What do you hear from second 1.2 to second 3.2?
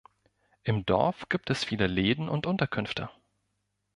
gibt es viele Läden und Unterkünfte.